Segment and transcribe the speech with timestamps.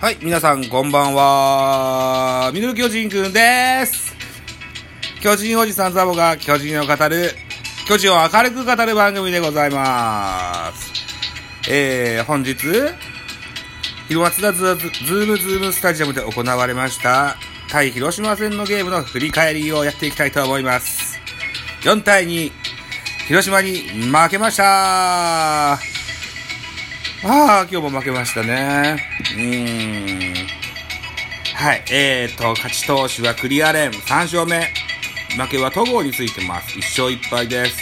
[0.00, 2.52] はい、皆さんこんばんは。
[2.54, 4.14] ミドル巨人くんです。
[5.20, 7.32] 巨人おじさんザボが巨人を語る、
[7.88, 10.92] 巨人を明るく語る番組でございます。
[11.68, 12.54] えー、本日、
[14.06, 17.36] 広島マツダ Zoom-Zoom スタジアムで行われました、
[17.68, 21.18] 対広島戦のゲームの振り返りをやっていきたいと思います。
[21.82, 22.52] 4対2、
[23.26, 23.80] 広島に
[24.12, 25.97] 負けました
[27.24, 28.96] ああ、今日も負けましたね。
[29.34, 30.46] うーん。
[31.56, 31.82] はい。
[31.90, 34.72] えーと、勝ち投手はクリアレン3勝目。
[35.36, 36.78] 負けは戸郷についてます。
[36.78, 37.76] 1勝1敗です。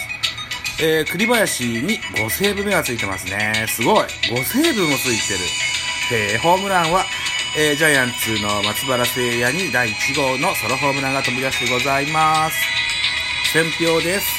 [0.80, 3.67] えー、栗林に5セーブ目がついてますね。
[3.69, 4.05] すごい。
[4.05, 5.41] 5セーブもついてる。
[6.33, 7.05] えー、ホームランは、
[7.59, 12.57] えー、ジャイアンツの松原聖也に第1号のソロホームランが飛び出してございます。
[13.53, 14.35] 選票です。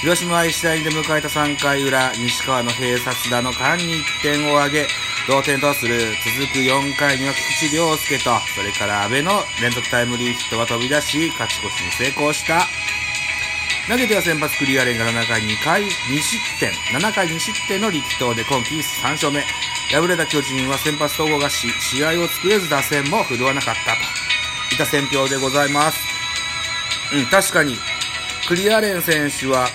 [0.00, 4.88] 広島は1対2で迎えた3回裏、西川の併殺打の間に1点を挙げ、
[5.28, 5.98] 同点とする。
[6.24, 12.66] 続く4回には菊池涼介と、それから阿部の連続タイムリーヒットが飛び出し、勝ち越しに成功した。
[13.90, 19.44] 投げては先発クリアレンが7回2回2失点、7回2失点の力投で今季3勝目。
[19.92, 24.72] 敗れた巨人は先発統合がし、試合を作れず打線も振るわなかったと。
[24.72, 26.00] いった選評でございます。
[27.12, 27.76] うん、確かに、
[28.48, 29.68] クリアレン選手は、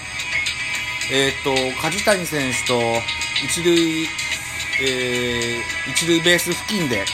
[1.12, 2.82] えっ、と、梶谷選手と
[3.44, 4.04] 一塁、
[4.82, 7.06] えー、一塁ベース付近で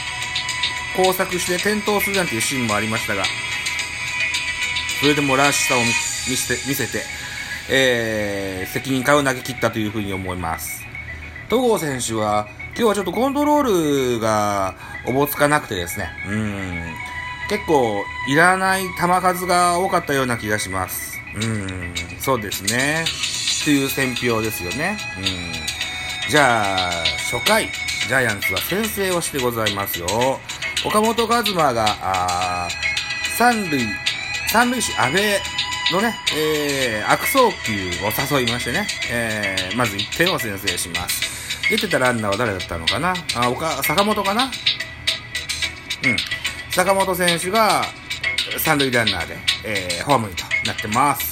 [0.96, 3.24] 交錯して転倒するなんていうシーンもありましたが、
[5.00, 5.86] それでもらしさを見
[6.30, 7.04] 見せて、見せて、
[7.68, 10.84] えー、責任感を投げ切ったというふうに思います。
[11.48, 14.74] 戸郷選手は、今日はちょっとコントロールが
[15.06, 16.94] おぼつかなくてですね、うん、
[17.50, 21.20] 結構いらない球数が多かったような気がします。
[21.34, 23.04] うん、そうですね。
[23.64, 24.98] という選評ですよね。
[25.18, 26.30] うん。
[26.30, 27.70] じゃあ、初回、
[28.08, 30.06] ジャイアンツは先制をしてございますよ。
[30.84, 32.68] 岡本和真が、あ
[33.38, 33.80] 三塁、
[34.48, 35.40] 三塁手、安倍
[35.92, 41.68] のね、えー、悪送球を誘いましてね、えー、まず1点を先制します。
[41.70, 43.14] 出てたランナーは誰だったのかな？
[43.36, 44.44] あ、岡、坂本かな？
[46.04, 46.16] うん。
[46.70, 47.84] 坂本選手が
[48.58, 51.31] 三塁ランナーで、えー、ホームインとなってます。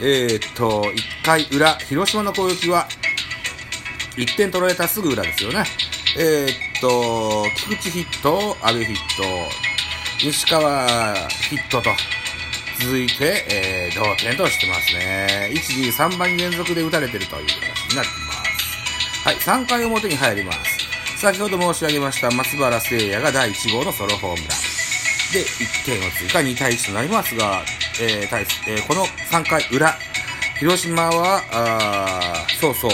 [0.00, 2.88] えー、っと、1回裏、広島の攻撃は、
[4.16, 5.64] 1点取られたすぐ裏ですよね。
[6.18, 9.22] えー、っと、菊池ヒット、阿部ヒット、
[10.24, 11.90] 西川ヒットと、
[12.80, 15.50] 続いて、えー、同点としてますね。
[15.52, 19.28] 1、2、3番連続で打たれてるという形になってます。
[19.28, 21.18] はい、3回表に入ります。
[21.18, 24.63] 先ほど申し上げました松原聖也が第1号のソロホームラン。
[25.32, 27.62] で、1点を追加、2対1となりますが、
[28.00, 29.96] えー対えーこの3回裏、
[30.58, 32.90] 広島は、あそうそう、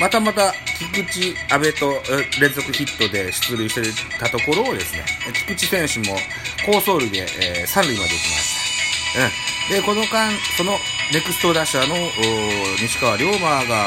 [0.00, 2.02] またまた菊池、阿部と
[2.40, 3.82] 連続ヒットで出塁して
[4.18, 5.04] たところをですね、
[5.46, 6.18] 菊池選手も
[6.66, 9.24] 好走塁で、えー三塁まで行きました。
[9.24, 9.30] うん。
[9.80, 10.72] で、この間、その
[11.12, 11.98] ネクスト打者のお
[12.80, 13.86] 西川龍馬が、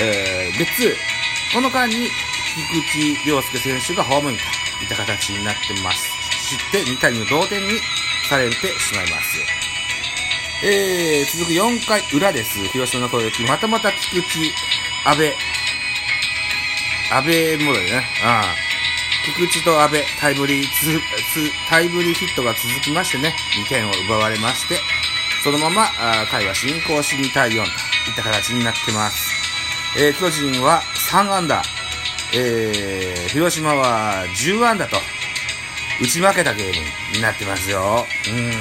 [0.00, 0.94] えー、ゲッツー。
[1.54, 2.08] この間に
[2.72, 4.42] 菊池涼介選手がホームインと
[4.82, 6.13] いった形になってます。
[6.44, 7.80] して2対2の同点に
[8.28, 9.38] されてしまいます。
[10.62, 12.58] えー、続く4回裏です。
[12.68, 13.42] 広島の攻撃。
[13.44, 14.52] またまた菊池、
[15.04, 15.24] 阿部。
[17.12, 17.28] 阿部
[17.64, 18.06] もだよね。
[18.24, 18.64] ああ。
[19.24, 21.00] 菊池と阿部、タイムリーつ、
[21.32, 23.34] つ、タイムリーヒットが続きましてね、
[23.64, 24.78] 2点を奪われまして、
[25.42, 27.66] そのまま、あ回は進行し2対4といっ
[28.16, 29.32] た形になってます。
[29.98, 31.62] えー、巨人は3安打、
[32.34, 34.96] えー、広島は10安打と、
[36.00, 36.72] 打ち負けたゲーム
[37.16, 38.04] になってますよ。
[38.28, 38.52] うん。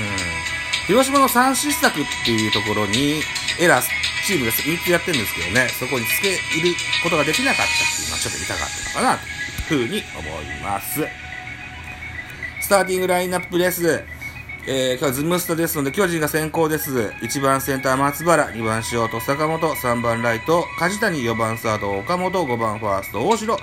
[0.87, 3.21] 広島の3失策っていうところに、
[3.59, 3.83] エラー、
[4.25, 9.19] チームで3つやってるんですけどね、そこにつけ入ることができなかったっていうのはちょっと痛かったのかな、
[9.67, 11.01] というふうに思います。
[12.61, 14.03] スターティングラインナップです。
[14.65, 16.91] えー、今日はズムスタですので、巨人が先行です。
[17.21, 23.57] 1番センター松原、2番ショート坂本、3番ライト梶谷、4番サード岡本、5番ファースト大城、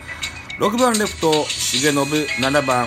[0.59, 2.87] 6番レフト重信、7番、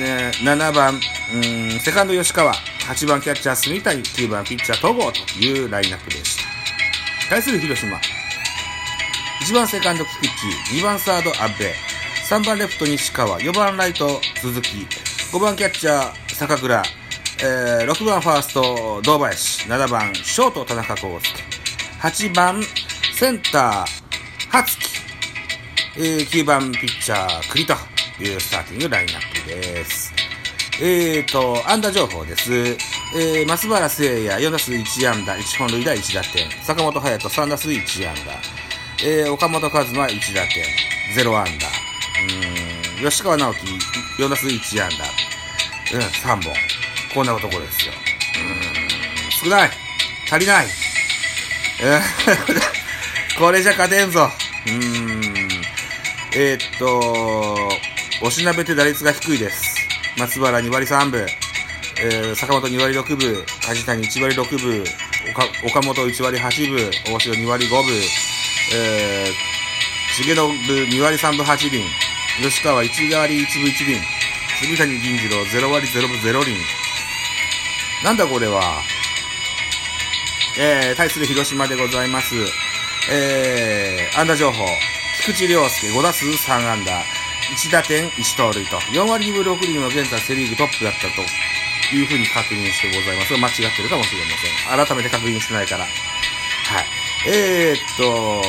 [0.00, 0.98] ね、7番、
[1.34, 6.44] うん、セカンド吉川、8番キャッチャー住谷、9番ピッチャー戸郷というラインナップでした。
[7.28, 7.98] 対する広島。
[9.42, 11.54] 1番セカンド菊池、2番サード阿部、
[12.28, 14.86] 3番レフト西川、4番ライト鈴木、
[15.32, 16.82] 5番キャッチャー坂倉、
[17.42, 21.42] えー、6番ファースト堂林、7番ショート田中康介、
[22.00, 22.62] 8番
[23.14, 23.84] センター
[24.50, 24.86] 初木、
[25.98, 27.74] えー、9番ピッチャー栗と
[28.24, 30.12] いうスターティングラインナップです。
[30.82, 32.52] えーと、安打情報です。
[33.14, 36.50] えー、松原聖也4打数1安打、1本塁打1打点。
[36.62, 38.32] 坂本勇人3打数1安打。
[39.02, 40.64] えー、岡本和真1打点、
[41.22, 41.68] 0安打。
[43.02, 43.60] うん、吉川直樹、
[44.22, 45.98] 4打数1安打。
[45.98, 46.54] うん、3本。
[47.14, 47.92] こんなとこですよ。
[49.44, 49.70] うん、少ない。
[50.30, 50.66] 足りない。
[53.38, 54.30] これじゃ勝てんぞ。
[54.66, 55.48] うん。
[56.32, 57.69] えー、っと、
[58.22, 59.76] おしなべて打率が低いです。
[60.18, 61.26] 松原2割3分、
[62.02, 64.84] えー、坂本2割6分、梶谷1割6分、
[65.64, 67.94] 岡本1割8分、大城2割5分、
[68.74, 71.82] えー、重信2割3分8厘、
[72.42, 74.00] 吉川1割1分1厘、
[74.60, 76.56] 杉谷銀次郎0割0分0厘。
[78.04, 78.82] なんだこれは。
[80.58, 82.34] えー、対する広島でございます。
[83.10, 84.66] えー、安打情報。
[85.22, 87.19] 菊池涼介5打数3安打。
[87.50, 88.76] 1打点1盗塁と。
[88.92, 91.22] 4割2分6厘の現在セリーグトップだったと
[91.94, 93.38] いうふうに確認してございますが。
[93.38, 94.86] 間違ってるかもしれません。
[94.86, 95.84] 改めて確認してないから。
[95.84, 95.90] はい。
[97.26, 98.42] えー、っと、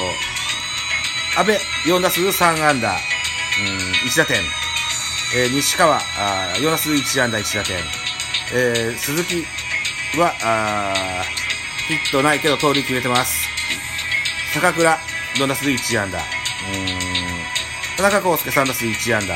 [1.39, 2.91] 安倍4打数3安打。
[2.91, 3.77] うん、
[4.07, 4.41] 1打点。
[5.33, 7.77] えー、西川、あ4打数1安打1打点。
[8.53, 9.45] えー、鈴木
[10.19, 11.23] は、あ
[11.87, 13.47] ヒットないけど盗塁決めてます。
[14.53, 14.99] 坂倉、
[15.35, 16.19] 4打数1安打。
[16.19, 16.23] うん、
[17.97, 19.35] 田中康介3打数1安打。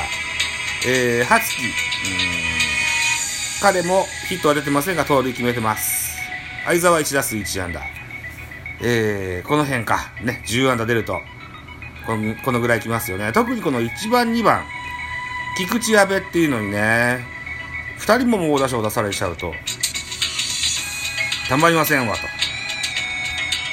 [0.87, 1.63] えー、はつき、
[3.61, 6.17] 彼もヒットは出てませんが盗塁決めてます。
[6.65, 7.81] 相沢1打数1安打。
[8.81, 10.11] えー、この辺か。
[10.23, 11.19] ね、10安打出ると、
[12.05, 13.31] このこのぐらいきますよね。
[13.33, 14.63] 特にこの1番、2番、
[15.57, 17.25] 菊池阿部っていうのにね、
[17.97, 19.53] 二人も猛打賞出されちゃうと、
[21.49, 22.15] たまりませんわ、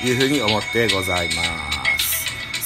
[0.02, 1.71] というふうに思ってございます。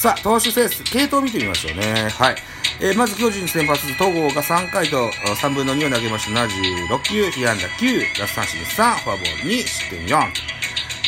[0.07, 2.07] さあ、投手セース、系統を見てみましょうね。
[2.11, 2.35] はい。
[2.79, 6.45] えー、まず巨人先発、戸郷が3回と3分の2を投げました。
[6.45, 10.27] 76球、被安打9、奪三振3、フォアボール2、失点4。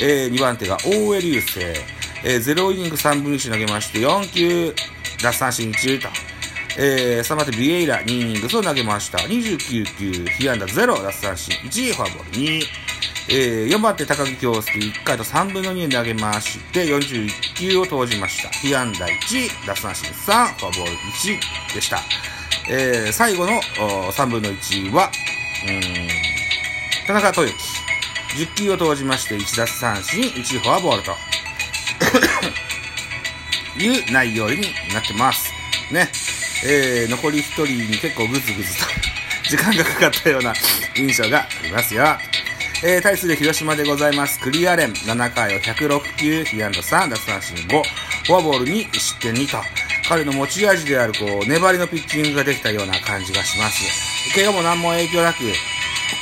[0.01, 4.75] えー、2番手が大江流星、えー、0イニング3分の1投げまして、4球、
[5.23, 6.09] 奪三振1と。
[6.77, 9.19] えー、3番手ビエイラ2イニングスを投げました。
[9.19, 12.88] 29球、被安打0、奪三振1、フォアボール2。
[13.27, 18.49] えー、4番手高木京介1回と3分の2で投げまして、41球を投じました。
[18.49, 21.99] 被安打1、奪三振3、フォアボール1でした。
[22.69, 23.61] えー、最後の
[24.11, 25.11] 3分の1は、
[25.67, 27.79] うん、田中豊樹。
[28.35, 31.15] 10球を投じまして、1奪三振、1フォアボールと
[33.83, 34.61] いう内容に
[34.93, 35.51] なってます。
[35.91, 36.09] ね。
[36.65, 38.85] えー、残り1人に結構グズグズと
[39.49, 40.53] 時間がかかったような
[40.95, 42.05] 印象がありますよ。
[42.81, 44.39] えー、対する広島でございます。
[44.39, 47.83] クリアレン、7回を106球、被安打3、奪三振5、
[48.25, 49.57] フォアボール2、失点2と、
[50.07, 54.33] 彼の持ち味である、こう、粘りのピッチングができたような感じがします。
[54.33, 55.43] 怪我も何も影響なく、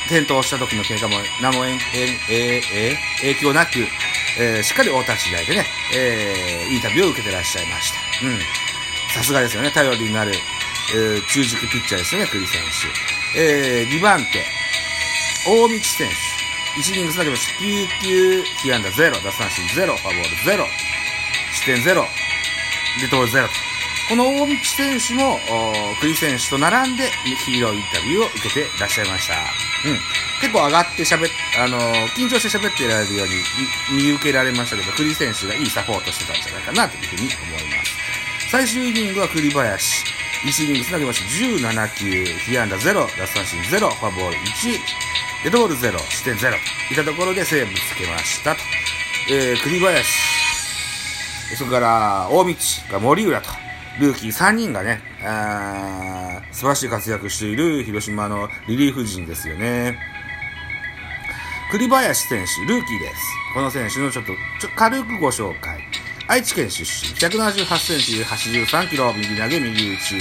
[0.07, 1.77] 転倒した時の怪我も何も、えー、
[2.31, 3.77] えー、影響なく、
[4.39, 5.65] えー、しっかり太田次第でね、
[5.95, 8.25] えー、インタビューを受けてらっしゃいました。
[8.25, 8.39] うん。
[9.13, 9.69] さすがですよね。
[9.69, 10.33] 頼りになる、
[10.95, 12.62] えー、中軸ピッチャーですよね、栗選
[13.36, 13.39] 手。
[13.39, 14.44] えー、2番手、
[15.45, 16.37] 大道選手。
[16.78, 17.50] 1イニングス投げまし。
[17.60, 20.66] 9球、被安打0、奪三振0、フォアボール0、
[21.52, 22.06] 失点0、
[23.02, 23.48] デトール0。
[24.10, 25.40] この大道選手も、
[26.00, 27.10] 栗選手と並んで
[27.46, 29.34] ヒーローインタビューを受けてらっしゃいました。
[29.90, 30.00] うん。
[30.40, 37.22] 結構上がって喋っ、あのー、緊張して喋ってられるように見受けられましたけど、栗選手がいいサポートしてたんじゃないかなというふうに
[37.57, 37.98] 思います。
[38.52, 40.06] 最終イニングは栗林。
[40.46, 44.80] 1イニングつなげました17球、被安打0、奪三振0、フォアボール1、
[45.44, 48.62] デッドボール0、失点0といったところでセーブつけましたと。
[49.30, 50.10] えー、栗林、
[51.56, 52.56] それから大道
[52.92, 53.50] が森浦と、
[54.00, 59.98] ルーキー3人がね、あ素晴らしい活躍している広島のリリーフ陣ですよね。
[61.72, 63.22] 栗林選手、ルーキーです。
[63.54, 65.80] この選手のちょっと、ちょ軽くご紹介。
[66.28, 70.18] 愛知県出身、178センチ、83キロ、右投げ、右打ち。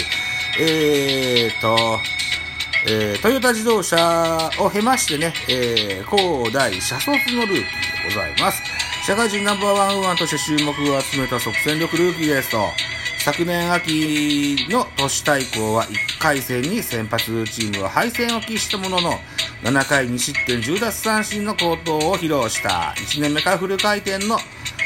[0.61, 1.99] えーと、
[2.87, 7.63] えー、トヨタ自動車を経ましてね、えー、高大車卒のルーキーで
[8.09, 8.63] ございます。
[9.07, 12.59] 社会人ナンバーワンウーマンとして注目を集めた即戦力ルーキーですと、
[13.21, 19.19] 昨年秋の都市対抗は1回戦に先発チームは敗戦を喫したものの、
[19.63, 22.95] 7回2失点10奪三振の好投を披露した。
[22.97, 24.39] 1年目からフル回転の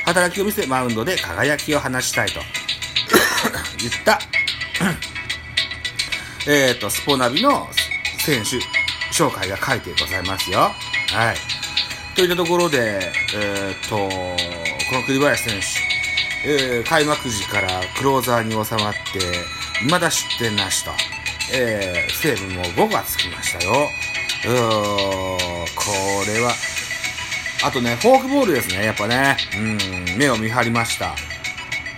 [0.06, 2.40] 働きを見せ、マウンドで輝きを放したいと。
[3.78, 4.20] 言った。
[6.46, 7.68] えっと、スポナビの
[8.18, 8.58] 選手
[9.12, 10.58] 紹介が書いてございますよ。
[10.60, 11.36] はい。
[12.16, 14.06] といったところで、えっ、と、こ
[14.96, 15.60] の栗林選
[16.44, 19.20] 手、えー、開幕時からクローザーに収まって、
[19.80, 20.90] 未だ失点なしと、
[21.54, 23.88] えー、セーブも5がつきましたよ。
[24.46, 24.60] うー
[25.76, 25.92] こ
[26.26, 26.52] れは、
[27.62, 29.36] あとね、フォークボールですね、やっぱね。
[29.56, 31.14] うん、目を見張りました。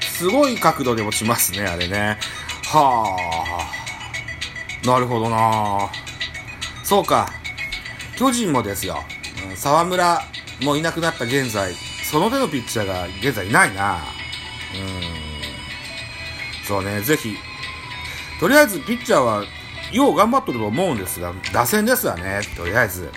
[0.01, 2.19] すごい角度で落ちますね、あれね。
[2.65, 3.17] は
[4.85, 5.91] なるほどな
[6.83, 7.29] そうか。
[8.17, 8.99] 巨人もですよ。
[9.55, 10.21] 沢村
[10.63, 11.73] もいなくなった現在、
[12.11, 13.95] その手のピッチャーが現在いないな。
[13.95, 13.99] う
[16.65, 16.67] ん。
[16.67, 17.37] そうね、ぜひ。
[18.41, 19.45] とりあえず、ピッチャーは、
[19.93, 23.11] よう頑張ってると思うんですが、打線ですわね、とりあえず。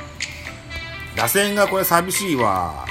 [1.16, 2.86] 打線がこれ寂しいわ。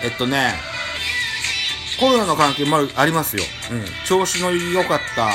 [0.00, 0.54] うん、えっとね、
[1.98, 3.44] コロナの関係もありますよ。
[3.70, 3.84] うん。
[4.06, 5.30] 調子の良かった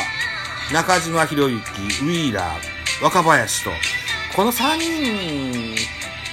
[0.73, 3.69] 中島博之、ウィーラー、若林と、
[4.35, 5.75] この3人、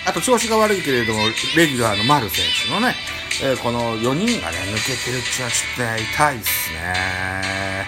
[0.07, 1.21] あと調子が悪いけれども、
[1.55, 2.95] レギュラーの丸選手のね、
[3.43, 7.87] えーこの4人がね、抜けてるっていうのはちょっと、痛いっすね。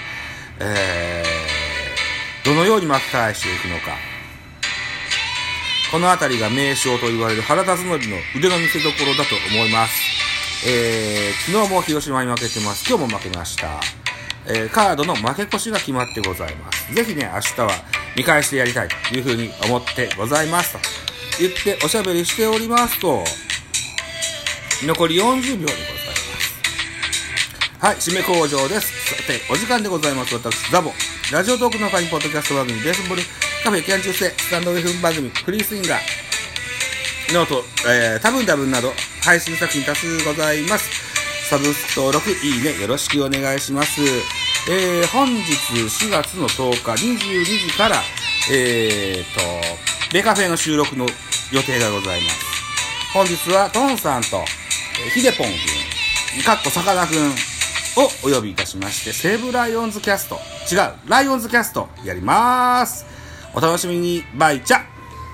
[0.61, 3.97] えー、どのように巻き返していくのか。
[5.91, 9.95] この辺りが名将と言われる原辰徳の腕の見せ所だと思います。
[10.67, 12.87] えー、昨日も広島に負けてます。
[12.87, 14.02] 今日も負けました。
[14.47, 16.95] えー、カードの負け越しが決まってございます。
[16.95, 17.71] ぜひね、明日は
[18.17, 20.79] 見返してやりたいというふうに思ってございますと
[21.39, 23.25] 言っておしゃべりしておりますと、
[24.85, 26.43] 残り40秒でございます。
[27.79, 29.17] はい、締め工場です。
[29.17, 30.35] さて、お時間でございます。
[30.35, 30.93] 私、ザボ。
[31.33, 33.23] ラジオトークの会員ポッドキャスト番組、ベースボール
[33.65, 35.99] カフェキャン中世、スタンド FM 番組、フリースインガー、
[37.33, 38.93] ノート、えー、多分多分など、
[39.25, 41.02] 配信作品多数ございます。
[41.53, 44.01] サブスク登録、いいね、よろしくお願いします。
[44.71, 47.97] えー、本日4月の10日22時から、
[48.51, 51.05] えーと、ベカフェの収録の
[51.53, 52.37] 予定がございます。
[53.13, 55.49] 本日はトンさんと、えーヒデポン
[56.37, 57.19] 君、かっこさかな君
[57.99, 60.37] をお呼びいたしまして、西武ライオンズキャスト、
[60.75, 63.05] 違う、ライオンズキャストやります。
[63.53, 64.92] お楽しみに、バイチャ